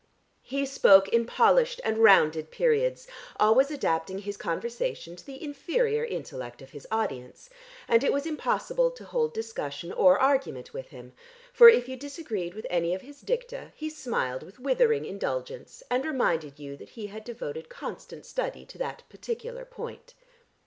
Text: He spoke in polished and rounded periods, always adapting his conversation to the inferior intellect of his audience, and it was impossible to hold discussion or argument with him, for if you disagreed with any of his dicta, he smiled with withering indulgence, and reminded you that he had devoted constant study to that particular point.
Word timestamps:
He 0.41 0.65
spoke 0.65 1.09
in 1.09 1.27
polished 1.27 1.79
and 1.83 1.99
rounded 1.99 2.49
periods, 2.49 3.05
always 3.39 3.69
adapting 3.69 4.17
his 4.17 4.35
conversation 4.35 5.15
to 5.15 5.23
the 5.23 5.43
inferior 5.43 6.03
intellect 6.03 6.59
of 6.63 6.71
his 6.71 6.87
audience, 6.91 7.51
and 7.87 8.03
it 8.03 8.11
was 8.11 8.25
impossible 8.25 8.89
to 8.89 9.05
hold 9.05 9.31
discussion 9.31 9.91
or 9.93 10.17
argument 10.19 10.73
with 10.73 10.87
him, 10.87 11.13
for 11.53 11.69
if 11.69 11.87
you 11.87 11.95
disagreed 11.97 12.55
with 12.55 12.65
any 12.67 12.95
of 12.95 13.01
his 13.03 13.21
dicta, 13.21 13.73
he 13.75 13.91
smiled 13.91 14.41
with 14.41 14.57
withering 14.57 15.05
indulgence, 15.05 15.83
and 15.91 16.03
reminded 16.03 16.57
you 16.57 16.75
that 16.77 16.89
he 16.89 17.05
had 17.05 17.23
devoted 17.23 17.69
constant 17.69 18.25
study 18.25 18.65
to 18.65 18.79
that 18.79 19.03
particular 19.07 19.65
point. 19.65 20.15